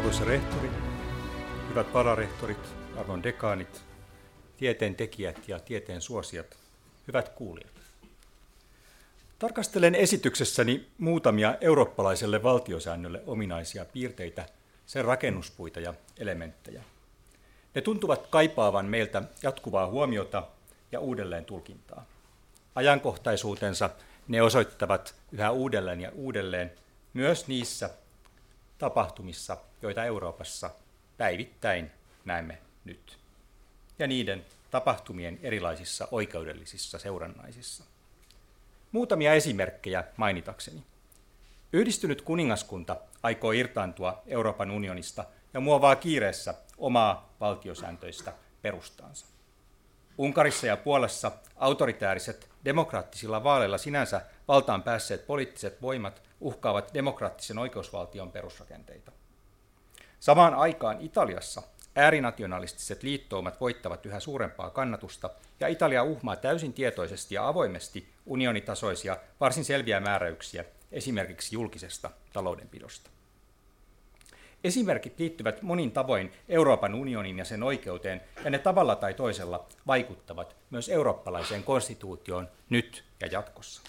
[0.00, 0.70] Arvoisa rehtori,
[1.68, 3.82] hyvät vararehtorit, arvon dekaanit,
[4.56, 6.56] tieteen tekijät ja tieteen suosijat,
[7.06, 7.72] hyvät kuulijat.
[9.38, 14.46] Tarkastelen esityksessäni muutamia eurooppalaiselle valtiosäännölle ominaisia piirteitä,
[14.86, 16.82] sen rakennuspuita ja elementtejä.
[17.74, 20.42] Ne tuntuvat kaipaavan meiltä jatkuvaa huomiota
[20.92, 22.04] ja uudelleen tulkintaa.
[22.74, 23.90] Ajankohtaisuutensa
[24.28, 26.72] ne osoittavat yhä uudelleen ja uudelleen
[27.14, 27.90] myös niissä
[28.80, 30.70] tapahtumissa, joita Euroopassa
[31.18, 31.90] päivittäin
[32.24, 33.18] näemme nyt,
[33.98, 37.84] ja niiden tapahtumien erilaisissa oikeudellisissa seurannaisissa.
[38.92, 40.82] Muutamia esimerkkejä mainitakseni.
[41.72, 45.24] Yhdistynyt kuningaskunta aikoo irtaantua Euroopan unionista
[45.54, 49.26] ja muovaa kiireessä omaa valtiosääntöistä perustaansa.
[50.18, 59.12] Unkarissa ja Puolassa autoritääriset demokraattisilla vaaleilla sinänsä valtaan päässeet poliittiset voimat uhkaavat demokraattisen oikeusvaltion perusrakenteita.
[60.20, 61.62] Samaan aikaan Italiassa
[61.96, 69.64] äärinationalistiset liittoumat voittavat yhä suurempaa kannatusta, ja Italia uhmaa täysin tietoisesti ja avoimesti unionitasoisia, varsin
[69.64, 73.10] selviä määräyksiä esimerkiksi julkisesta taloudenpidosta.
[74.64, 80.56] Esimerkit liittyvät monin tavoin Euroopan unionin ja sen oikeuteen, ja ne tavalla tai toisella vaikuttavat
[80.70, 83.82] myös eurooppalaiseen konstituutioon nyt ja jatkossa.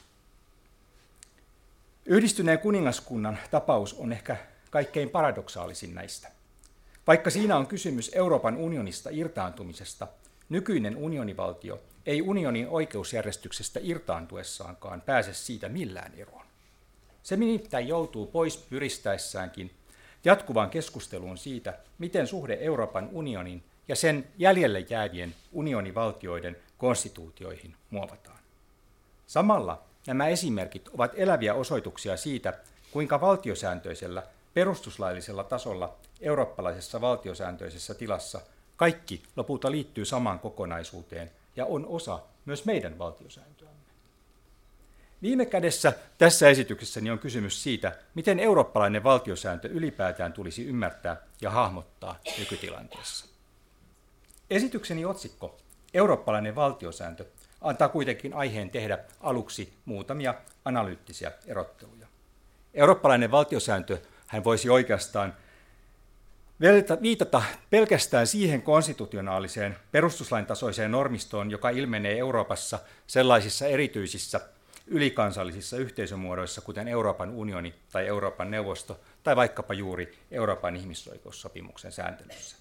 [2.06, 4.38] Yhdistyneen kuningaskunnan tapaus on ehkä
[4.70, 6.32] kaikkein paradoksaalisin näistä.
[7.08, 10.08] Vaikka siinä on kysymys Euroopan unionista irtaantumisesta,
[10.50, 16.46] nykyinen unionivaltio ei unionin oikeusjärjestyksestä irtaantuessaankaan pääse siitä millään eroon.
[17.24, 19.72] Se nimittäin joutuu pois pyristäessäänkin
[20.26, 28.40] jatkuvaan keskusteluun siitä, miten suhde Euroopan unionin ja sen jäljelle jäävien unionivaltioiden konstituutioihin muovataan.
[29.28, 32.54] Samalla nämä esimerkit ovat eläviä osoituksia siitä,
[32.92, 38.42] kuinka valtiosääntöisellä perustuslaillisella tasolla eurooppalaisessa valtiosääntöisessä tilassa
[38.76, 43.81] kaikki lopulta liittyy samaan kokonaisuuteen ja on osa myös meidän valtiosääntöämme.
[45.22, 52.20] Viime kädessä tässä esityksessäni on kysymys siitä, miten eurooppalainen valtiosääntö ylipäätään tulisi ymmärtää ja hahmottaa
[52.40, 53.25] nykytilanteessa.
[54.50, 55.58] Esitykseni otsikko,
[55.94, 57.25] Eurooppalainen valtiosääntö,
[57.62, 60.34] antaa kuitenkin aiheen tehdä aluksi muutamia
[60.66, 62.08] analyyttisiä erotteluja.
[62.74, 65.34] Eurooppalainen valtiosääntö hän voisi oikeastaan
[67.02, 74.42] viitata pelkästään siihen konstitutionaaliseen perustuslain tasoiseen normistoon, joka ilmenee Euroopassa sellaisissa erityisissä
[74.88, 82.61] ylikansallisissa yhteisömuodoissa, kuten Euroopan unioni tai Euroopan neuvosto tai vaikkapa juuri Euroopan ihmisoikeussopimuksen sääntelyssä.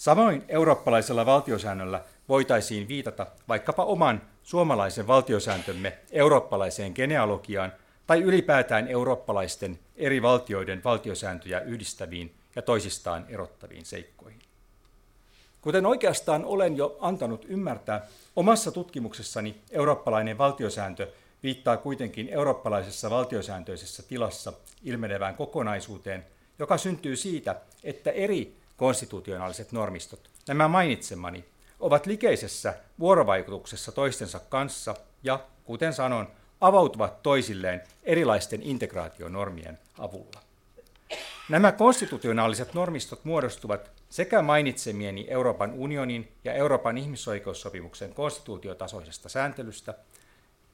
[0.00, 7.72] Samoin eurooppalaisella valtiosäännöllä voitaisiin viitata vaikkapa oman suomalaisen valtiosääntömme eurooppalaiseen genealogiaan
[8.06, 14.40] tai ylipäätään eurooppalaisten eri valtioiden valtiosääntöjä yhdistäviin ja toisistaan erottaviin seikkoihin.
[15.60, 18.06] Kuten oikeastaan olen jo antanut ymmärtää,
[18.36, 21.08] omassa tutkimuksessani eurooppalainen valtiosääntö
[21.42, 24.52] viittaa kuitenkin eurooppalaisessa valtiosääntöisessä tilassa
[24.84, 26.26] ilmenevään kokonaisuuteen,
[26.58, 31.44] joka syntyy siitä, että eri konstitutionaaliset normistot, nämä mainitsemani,
[31.80, 36.28] ovat likeisessä vuorovaikutuksessa toistensa kanssa ja, kuten sanon,
[36.60, 40.40] avautuvat toisilleen erilaisten integraationormien avulla.
[41.48, 49.94] Nämä konstitutionaaliset normistot muodostuvat sekä mainitsemieni Euroopan unionin ja Euroopan ihmisoikeussopimuksen konstituutiotasoisesta sääntelystä,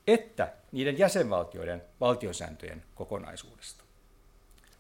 [0.06, 3.86] että niiden jäsenvaltioiden valtiosääntöjen kokonaisuudesta.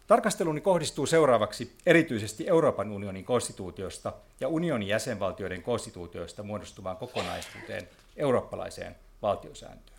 [0.06, 9.98] Tarkasteluni kohdistuu seuraavaksi erityisesti Euroopan unionin konstituutiosta ja unionin jäsenvaltioiden konstituutioista muodostuvaan kokonaisuuteen eurooppalaiseen valtiosääntöön.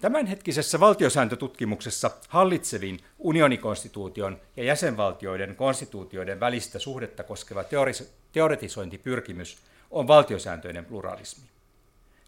[0.00, 7.64] Tämänhetkisessä valtiosääntötutkimuksessa hallitsevin unionikonstituution ja jäsenvaltioiden konstituutioiden välistä suhdetta koskeva
[8.32, 9.58] teoretisointipyrkimys
[9.90, 11.44] on valtiosääntöinen pluralismi.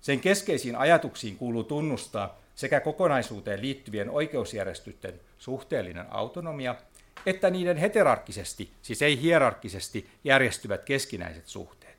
[0.03, 6.75] Sen keskeisiin ajatuksiin kuuluu tunnustaa sekä kokonaisuuteen liittyvien oikeusjärjestysten suhteellinen autonomia,
[7.27, 11.97] että niiden heterarkkisesti, siis ei hierarkkisesti, järjestyvät keskinäiset suhteet.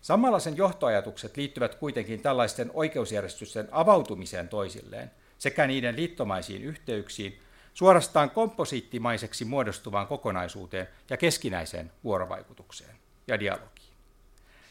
[0.00, 7.38] Samalla sen johtoajatukset liittyvät kuitenkin tällaisten oikeusjärjestysten avautumiseen toisilleen sekä niiden liittomaisiin yhteyksiin,
[7.74, 12.96] suorastaan komposiittimaiseksi muodostuvaan kokonaisuuteen ja keskinäiseen vuorovaikutukseen
[13.28, 13.92] ja dialogiin.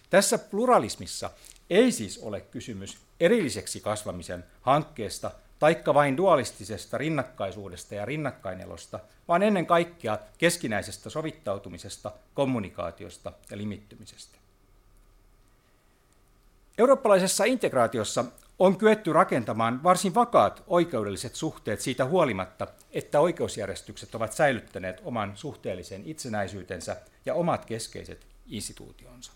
[0.10, 1.30] Tässä pluralismissa
[1.72, 9.66] ei siis ole kysymys erilliseksi kasvamisen hankkeesta taikka vain dualistisesta rinnakkaisuudesta ja rinnakkainelosta, vaan ennen
[9.66, 14.38] kaikkea keskinäisestä sovittautumisesta, kommunikaatiosta ja limittymisestä.
[16.78, 18.26] Eurooppalaisessa integraatiossa
[18.60, 26.02] on kyetty rakentamaan varsin vakaat oikeudelliset suhteet siitä huolimatta, että oikeusjärjestykset ovat säilyttäneet oman suhteellisen
[26.06, 29.32] itsenäisyytensä ja omat keskeiset instituutionsa.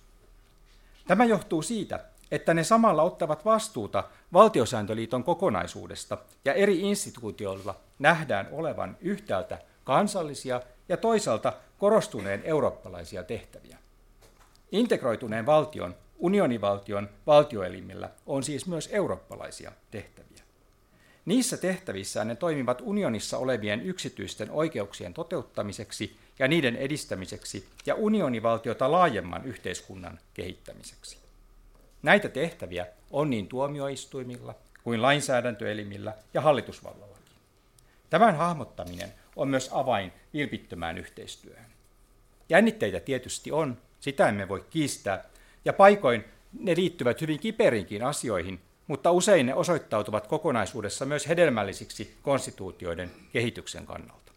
[1.08, 2.00] Tämä johtuu siitä,
[2.32, 10.98] että ne samalla ottavat vastuuta valtiosääntöliiton kokonaisuudesta ja eri instituutioilla nähdään olevan yhtäältä kansallisia ja
[10.98, 13.78] toisaalta korostuneen eurooppalaisia tehtäviä.
[14.72, 20.44] Integroituneen valtion, unionivaltion valtioelimillä on siis myös eurooppalaisia tehtäviä.
[21.26, 29.46] Niissä tehtävissä ne toimivat unionissa olevien yksityisten oikeuksien toteuttamiseksi ja niiden edistämiseksi ja unionivaltiota laajemman
[29.46, 31.25] yhteiskunnan kehittämiseksi.
[32.06, 37.26] Näitä tehtäviä on niin tuomioistuimilla kuin lainsäädäntöelimillä ja hallitusvallallakin.
[38.10, 41.66] Tämän hahmottaminen on myös avain vilpittömään yhteistyöhön.
[42.50, 45.24] Jännitteitä tietysti on, sitä emme voi kiistää,
[45.66, 46.26] ja paikoin
[46.60, 54.32] ne liittyvät hyvin kiperiinkin asioihin, mutta usein ne osoittautuvat kokonaisuudessa myös hedelmällisiksi konstituutioiden kehityksen kannalta.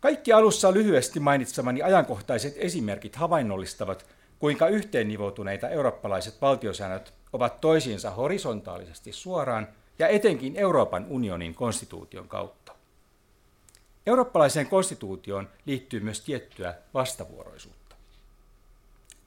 [0.00, 4.06] Kaikki alussa lyhyesti mainitsemani ajankohtaiset esimerkit havainnollistavat,
[4.38, 12.72] kuinka yhteennivoutuneita eurooppalaiset valtiosäännöt ovat toisiinsa horisontaalisesti suoraan ja etenkin Euroopan unionin konstituution kautta.
[14.06, 17.96] Eurooppalaiseen konstituutioon liittyy myös tiettyä vastavuoroisuutta.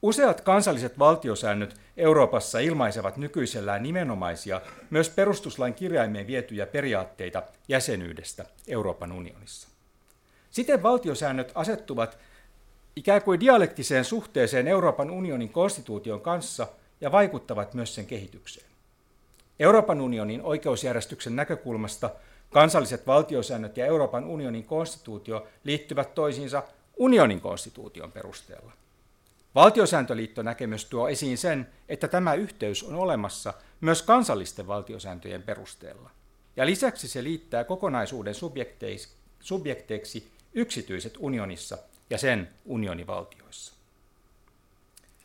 [0.02, 4.60] Useat kansalliset valtiosäännöt Euroopassa ilmaisevat nykyisellään nimenomaisia,
[4.90, 9.68] myös perustuslain kirjaimeen vietyjä periaatteita jäsenyydestä Euroopan unionissa.
[10.50, 12.18] Siten valtiosäännöt asettuvat
[12.96, 16.66] ikään kuin dialektiseen suhteeseen Euroopan unionin konstituution kanssa
[17.00, 18.66] ja vaikuttavat myös sen kehitykseen.
[19.58, 22.10] Euroopan unionin oikeusjärjestyksen näkökulmasta
[22.50, 26.62] kansalliset valtiosäännöt ja Euroopan unionin konstituutio liittyvät toisiinsa
[26.96, 28.72] unionin konstituution perusteella.
[29.54, 36.10] Valtiosääntöliitto näkemys tuo esiin sen, että tämä yhteys on olemassa myös kansallisten valtiosääntöjen perusteella.
[36.56, 38.34] Ja lisäksi se liittää kokonaisuuden
[39.40, 41.78] subjekteiksi yksityiset unionissa
[42.10, 43.74] ja sen unionivaltioissa.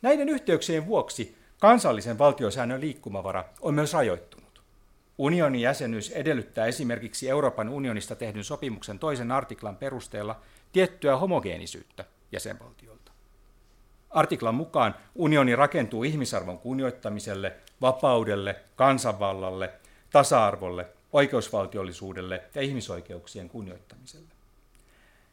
[0.02, 4.62] Näiden yhteyksien vuoksi kansallisen valtiosäännön liikkumavara on myös rajoittunut.
[5.18, 10.40] Unionin jäsenyys edellyttää esimerkiksi Euroopan unionista tehdyn sopimuksen toisen artiklan perusteella
[10.72, 13.12] tiettyä homogeenisyyttä jäsenvaltioilta.
[14.10, 19.70] Artiklan mukaan unioni rakentuu ihmisarvon kunnioittamiselle, vapaudelle, kansanvallalle,
[20.10, 24.33] tasa-arvolle, oikeusvaltiollisuudelle ja ihmisoikeuksien kunnioittamiselle.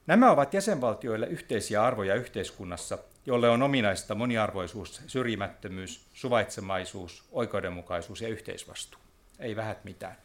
[0.07, 9.01] Nämä ovat jäsenvaltioille yhteisiä arvoja yhteiskunnassa, jolle on ominaista moniarvoisuus, syrjimättömyys, suvaitsemaisuus, oikeudenmukaisuus ja yhteisvastuu.
[9.39, 10.15] Ei vähät mitään.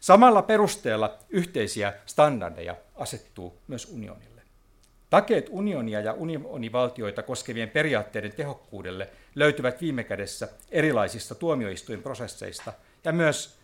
[0.00, 4.42] Samalla perusteella yhteisiä standardeja asettuu myös unionille.
[5.10, 12.72] Takeet unionia ja unionivaltioita koskevien periaatteiden tehokkuudelle löytyvät viime kädessä erilaisista tuomioistuinprosesseista
[13.04, 13.59] ja myös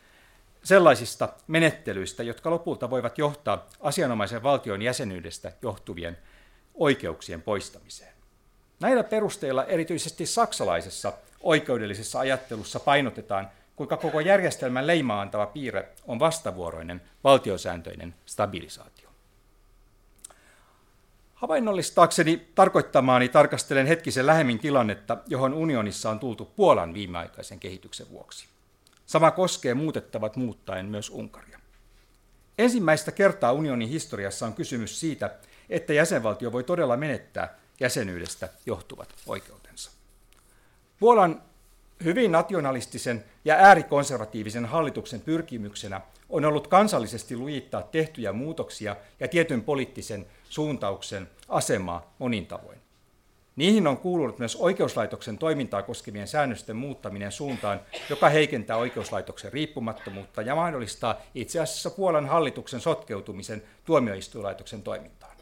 [0.67, 6.19] sellaisista menettelyistä, jotka lopulta voivat johtaa asianomaisen valtion jäsenyydestä johtuvien
[6.75, 8.13] oikeuksien poistamiseen.
[8.81, 17.03] Näillä perusteilla erityisesti saksalaisessa oikeudellisessa ajattelussa painotetaan, kuinka koko järjestelmän leimaa antava piirre on vastavuoroinen
[17.25, 19.11] valtiosääntöinen stabilisaatio.
[21.35, 28.56] Havainnollistaakseni tarkoittamaani tarkastelen hetkisen lähemmin tilannetta, johon unionissa on tultu Puolan viimeaikaisen kehityksen vuoksi.
[29.07, 31.61] Sama koskee muutettavat muuttaen myös Unkaria.
[32.59, 35.31] Ensimmäistä kertaa unionin historiassa on kysymys siitä,
[35.71, 39.91] että jäsenvaltio voi todella menettää jäsenyydestä johtuvat oikeutensa.
[41.01, 41.43] Puolan
[42.05, 50.27] hyvin nationalistisen ja äärikonservatiivisen hallituksen pyrkimyksenä on ollut kansallisesti lujittaa tehtyjä muutoksia ja tietyn poliittisen
[50.49, 52.86] suuntauksen asemaa monin tavoin.
[53.57, 60.55] Niihin on kuulunut myös oikeuslaitoksen toimintaa koskevien säännösten muuttaminen suuntaan, joka heikentää oikeuslaitoksen riippumattomuutta ja
[60.55, 65.37] mahdollistaa itse asiassa Puolan hallituksen sotkeutumisen tuomioistuinlaitoksen toimintaan.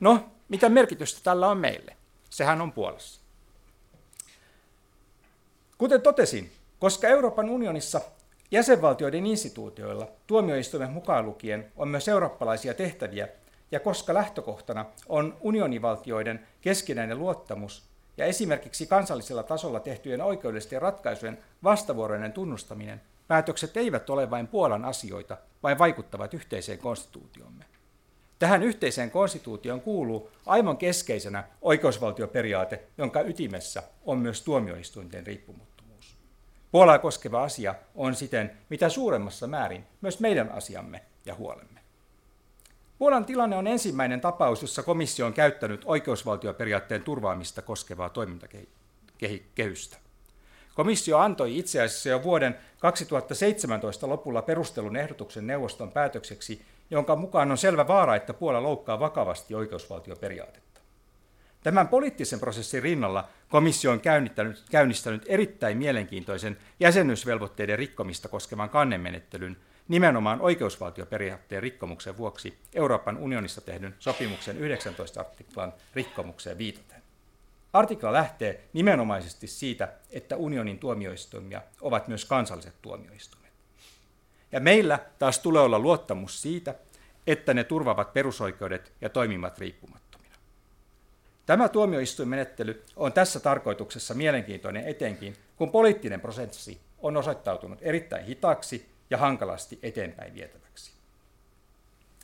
[0.00, 1.96] No, mitä merkitystä tällä on meille?
[2.30, 3.20] Sehän on Puolassa.
[5.78, 8.00] Kuten totesin, koska Euroopan unionissa
[8.50, 13.28] jäsenvaltioiden instituutioilla, tuomioistuimen mukaan lukien, on myös eurooppalaisia tehtäviä,
[13.70, 17.82] ja koska lähtökohtana on unionivaltioiden keskinäinen luottamus
[18.16, 25.36] ja esimerkiksi kansallisella tasolla tehtyjen oikeudellisten ratkaisujen vastavuoroinen tunnustaminen, päätökset eivät ole vain Puolan asioita,
[25.62, 27.64] vaan vaikuttavat yhteiseen konstituutiomme.
[28.38, 36.16] Tähän yhteiseen konstituutioon kuuluu aivan keskeisenä oikeusvaltioperiaate, jonka ytimessä on myös tuomioistuinten riippumattomuus.
[36.72, 41.85] Puolaa koskeva asia on siten mitä suuremmassa määrin myös meidän asiamme ja huolemme.
[42.98, 48.10] Puolan tilanne on ensimmäinen tapaus, jossa komissio on käyttänyt oikeusvaltioperiaatteen turvaamista koskevaa
[49.54, 49.96] kehystä.
[50.74, 57.58] Komissio antoi itse asiassa jo vuoden 2017 lopulla perustelun ehdotuksen neuvoston päätökseksi, jonka mukaan on
[57.58, 60.80] selvä vaara, että Puola loukkaa vakavasti oikeusvaltioperiaatetta.
[61.62, 69.56] Tämän poliittisen prosessin rinnalla komissio on käynnistänyt, käynnistänyt erittäin mielenkiintoisen jäsenyysvelvoitteiden rikkomista koskevan kannemenettelyn
[69.88, 77.02] nimenomaan oikeusvaltioperiaatteen rikkomuksen vuoksi Euroopan unionissa tehdyn sopimuksen 19 artiklan rikkomukseen viitaten.
[77.72, 83.52] Artikla lähtee nimenomaisesti siitä, että unionin tuomioistuimia ovat myös kansalliset tuomioistuimet.
[84.52, 86.74] Ja meillä taas tulee olla luottamus siitä,
[87.26, 90.34] että ne turvaavat perusoikeudet ja toimivat riippumattomina.
[91.46, 99.18] Tämä tuomioistuinmenettely on tässä tarkoituksessa mielenkiintoinen etenkin, kun poliittinen prosessi on osoittautunut erittäin hitaaksi ja
[99.18, 100.92] hankalasti eteenpäin vietäväksi.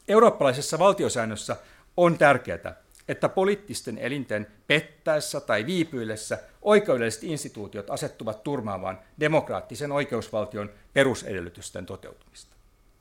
[0.09, 1.57] Eurooppalaisessa valtiosäännössä
[1.97, 2.77] on tärkeää,
[3.09, 12.57] että poliittisten elinten pettäessä tai viipyillessä oikeudelliset instituutiot asettuvat turmaamaan demokraattisen oikeusvaltion perusedellytysten toteutumista.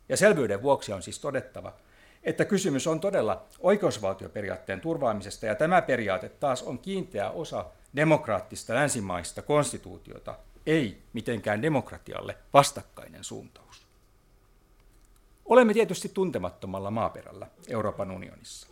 [0.10, 1.74] Ja selvyyden vuoksi on siis todettava,
[2.24, 9.42] että kysymys on todella oikeusvaltioperiaatteen turvaamisesta, ja tämä periaate taas on kiinteä osa demokraattista länsimaista
[9.42, 13.88] konstituutiota, ei mitenkään demokratialle vastakkainen suuntaus.
[15.46, 18.68] Olemme tietysti tuntemattomalla maaperällä Euroopan unionissa.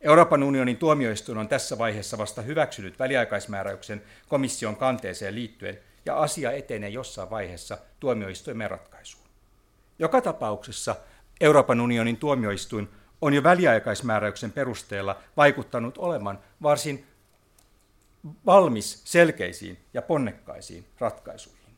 [0.00, 6.88] Euroopan unionin tuomioistuin on tässä vaiheessa vasta hyväksynyt väliaikaismääräyksen komission kanteeseen liittyen, ja asia etenee
[6.88, 9.24] jossain vaiheessa tuomioistuimen ratkaisuun.
[9.98, 10.96] Joka tapauksessa
[11.40, 12.88] Euroopan unionin tuomioistuin
[13.20, 17.06] on jo väliaikaismääräyksen perusteella vaikuttanut olevan varsin
[18.46, 21.74] valmis selkeisiin ja ponnekkaisiin ratkaisuihin.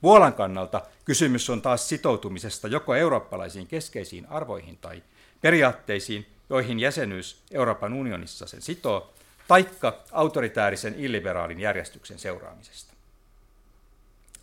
[0.00, 5.02] Puolan kannalta kysymys on taas sitoutumisesta joko eurooppalaisiin keskeisiin arvoihin tai
[5.40, 9.12] periaatteisiin, joihin jäsenyys Euroopan unionissa sen sitoo,
[9.48, 12.94] taikka autoritäärisen illiberaalin järjestyksen seuraamisesta.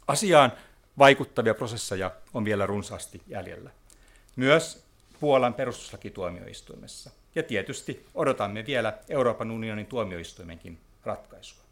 [0.07, 0.51] Asiaan
[0.97, 3.69] vaikuttavia prosesseja on vielä runsaasti jäljellä.
[4.35, 4.85] Myös
[5.19, 7.09] Puolan perustuslakituomioistuimessa.
[7.35, 11.63] Ja tietysti odotamme vielä Euroopan unionin tuomioistuimenkin ratkaisua.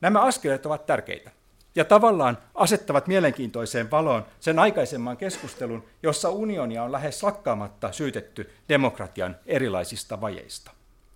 [0.00, 1.30] Nämä askeleet ovat tärkeitä
[1.74, 9.36] ja tavallaan asettavat mielenkiintoiseen valoon sen aikaisemman keskustelun, jossa unionia on lähes lakkaamatta syytetty demokratian
[9.46, 10.70] erilaisista vajeista.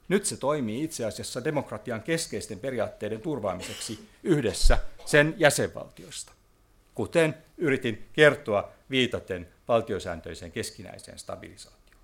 [0.08, 6.32] Nyt se toimii itse asiassa demokratian keskeisten periaatteiden turvaamiseksi yhdessä sen jäsenvaltioista,
[6.94, 12.02] kuten yritin kertoa viitaten valtiosääntöiseen keskinäiseen stabilisaatioon.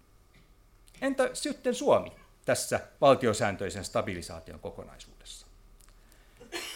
[1.03, 2.13] Entä sitten Suomi
[2.51, 5.47] tässä valtiosääntöisen stabilisaation kokonaisuudessa?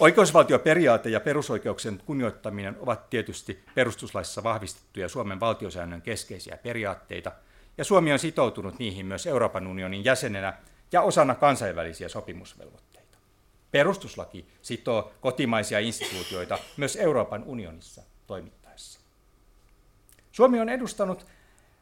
[0.00, 7.32] Oikeusvaltioperiaate ja perusoikeuksien kunnioittaminen ovat tietysti perustuslaissa vahvistettuja Suomen valtiosäännön keskeisiä periaatteita,
[7.78, 10.58] ja Suomi on sitoutunut niihin myös Euroopan unionin jäsenenä
[10.92, 13.18] ja osana kansainvälisiä sopimusvelvoitteita.
[13.70, 19.00] Perustuslaki sitoo kotimaisia instituutioita myös Euroopan unionissa toimittaessa.
[20.32, 21.26] Suomi on edustanut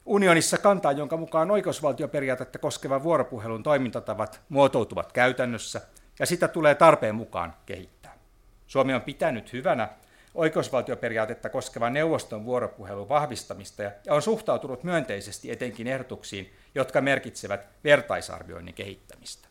[0.07, 5.81] unionissa kantaa, jonka mukaan oikeusvaltioperiaatetta koskevan vuoropuhelun toimintatavat muotoutuvat käytännössä–
[6.19, 8.19] ja sitä tulee tarpeen mukaan kehittää.
[8.67, 9.89] Suomi on pitänyt hyvänä
[10.35, 19.49] oikeusvaltioperiaatetta koskevan neuvoston vuoropuhelun vahvistamista ja on suhtautunut myönteisesti etenkin ehdotuksiin, jotka merkitsevät vertaisarvioinnin kehittämistä.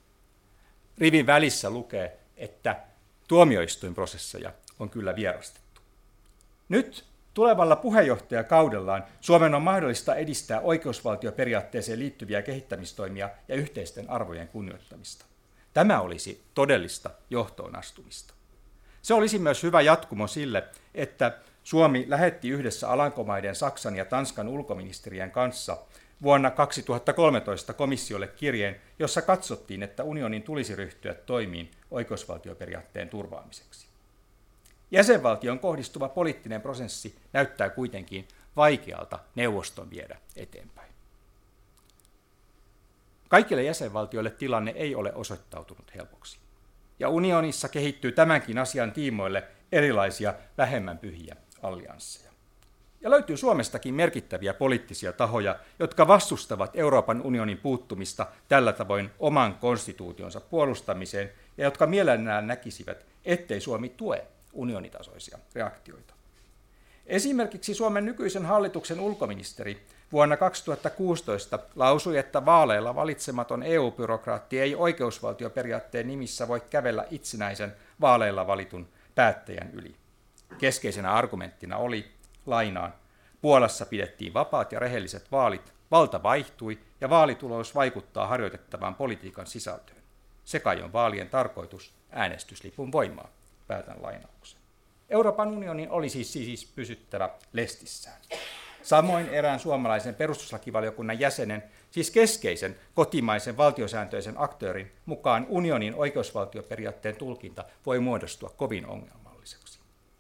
[0.98, 2.75] Rivin välissä lukee, että
[3.27, 5.81] tuomioistuinprosesseja on kyllä vierastettu.
[6.70, 15.25] Nyt tulevalla puheenjohtajakaudellaan Suomen on mahdollista edistää oikeusvaltioperiaatteeseen liittyviä kehittämistoimia ja yhteisten arvojen kunnioittamista.
[15.73, 18.33] Tämä olisi todellista johtoon astumista.
[19.01, 20.63] Se olisi myös hyvä jatkumo sille,
[20.95, 25.77] että Suomi lähetti yhdessä Alankomaiden, Saksan ja Tanskan ulkoministerien kanssa
[26.21, 33.90] vuonna 2013 komissiolle kirjeen, jossa katsottiin, että unionin tulisi ryhtyä toimiin oikeusvaltioperiaatteen turvaamiseksi.
[34.91, 40.91] Jäsenvaltion kohdistuva poliittinen prosessi näyttää kuitenkin vaikealta neuvoston viedä eteenpäin.
[43.29, 46.39] Kaikille jäsenvaltioille tilanne ei ole osoittautunut helpoksi.
[47.00, 52.31] Ja unionissa kehittyy tämänkin asian tiimoille erilaisia vähemmän pyhiä alliansseja.
[53.01, 60.41] Ja löytyy Suomestakin merkittäviä poliittisia tahoja, jotka vastustavat Euroopan unionin puuttumista tällä tavoin oman konstituutionsa
[60.41, 66.13] puolustamiseen ja jotka mielellään näkisivät, ettei Suomi tue unionitasoisia reaktioita.
[67.05, 76.48] Esimerkiksi Suomen nykyisen hallituksen ulkoministeri vuonna 2016 lausui, että vaaleilla valitsematon EU-byrokraatti ei oikeusvaltioperiaatteen nimissä
[76.48, 79.96] voi kävellä itsenäisen vaaleilla valitun päättäjän yli.
[80.58, 82.12] Keskeisenä argumenttina oli,
[82.46, 82.93] lainaan,
[83.41, 90.01] Puolassa pidettiin vapaat ja rehelliset vaalit, valta vaihtui ja vaalitulos vaikuttaa harjoitettavaan politiikan sisältöön.
[90.43, 93.29] Se kai on vaalien tarkoitus, äänestyslipun voimaa.
[93.71, 94.59] Päätän lainauksen.
[95.09, 98.21] Euroopan unionin olisi siis pysyttävä lestissään.
[98.83, 107.99] Samoin erään suomalaisen perustuslakivaliokunnan jäsenen, siis keskeisen kotimaisen valtiosääntöisen aktöörin mukaan unionin oikeusvaltioperiaatteen tulkinta voi
[107.99, 109.79] muodostua kovin ongelmalliseksi.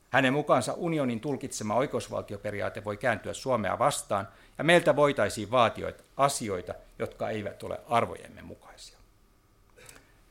[0.09, 4.27] Hänen mukaansa unionin tulkitsema oikeusvaltioperiaate voi kääntyä Suomea vastaan
[4.57, 8.97] ja meiltä voitaisiin vaatia asioita, jotka eivät ole arvojemme mukaisia.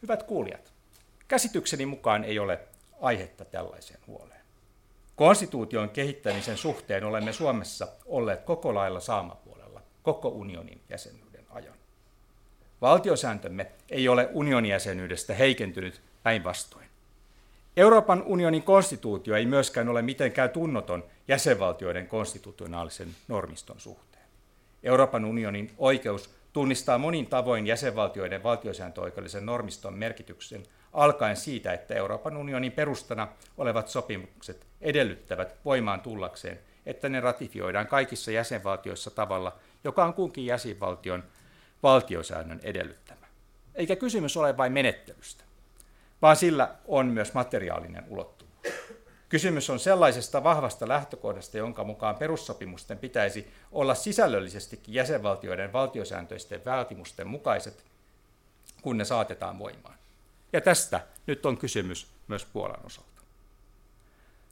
[0.02, 0.72] Hyvät kuulijat,
[1.28, 2.60] käsitykseni mukaan ei ole
[3.00, 4.40] aihetta tällaiseen huoleen.
[5.16, 11.74] Konstituution kehittämisen suhteen olemme Suomessa olleet koko lailla saamapuolella koko unionin jäsenyyden ajan.
[12.80, 16.86] Valtiosääntömme ei ole unionin jäsenyydestä heikentynyt päinvastoin.
[17.76, 24.24] Euroopan unionin konstituutio ei myöskään ole mitenkään tunnoton jäsenvaltioiden konstitutionaalisen normiston suhteen.
[24.82, 32.72] Euroopan unionin oikeus tunnistaa monin tavoin jäsenvaltioiden valtiosääntöoikeudellisen normiston merkityksen alkaen siitä, että Euroopan unionin
[32.72, 33.28] perustana
[33.58, 41.24] olevat sopimukset edellyttävät voimaan tullakseen, että ne ratifioidaan kaikissa jäsenvaltioissa tavalla, joka on kunkin jäsenvaltion
[41.82, 43.26] valtiosäännön edellyttämä.
[43.74, 45.44] Eikä kysymys ole vain menettelystä,
[46.22, 48.50] vaan sillä on myös materiaalinen ulottuvuus.
[49.28, 57.84] Kysymys on sellaisesta vahvasta lähtökohdasta, jonka mukaan perussopimusten pitäisi olla sisällöllisestikin jäsenvaltioiden valtiosääntöisten vaatimusten mukaiset,
[58.82, 59.99] kun ne saatetaan voimaan.
[60.52, 63.10] Ja tästä nyt on kysymys myös Puolan osalta.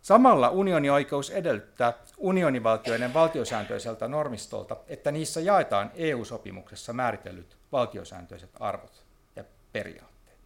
[0.02, 9.05] Samalla unionioikeus edellyttää unionivaltioiden valtiosääntöiseltä normistolta, että niissä jaetaan EU-sopimuksessa määritellyt valtiosääntöiset arvot
[9.37, 10.38] ja periaatteet.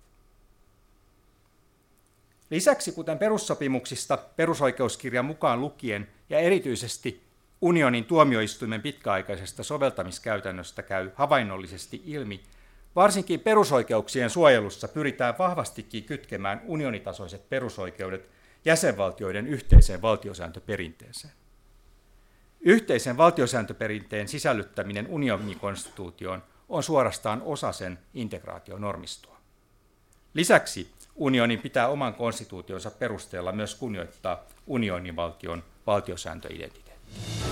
[2.50, 7.22] Lisäksi, kuten perussopimuksista perusoikeuskirjan mukaan lukien ja erityisesti
[7.60, 12.42] unionin tuomioistuimen pitkäaikaisesta soveltamiskäytännöstä käy havainnollisesti ilmi,
[12.96, 18.30] varsinkin perusoikeuksien suojelussa pyritään vahvastikin kytkemään unionitasoiset perusoikeudet
[18.64, 21.34] jäsenvaltioiden yhteiseen valtiosääntöperinteeseen.
[22.60, 29.36] Yhteisen valtiosääntöperinteen sisällyttäminen unionin konstituutioon on suorastaan osa sen integraationormistoa.
[30.34, 37.51] Lisäksi unionin pitää oman konstituutionsa perusteella myös kunnioittaa unionin valtion valtiosääntöidentiteettiä.